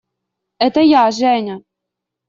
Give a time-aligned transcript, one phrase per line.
[0.57, 1.61] Это я– Женя!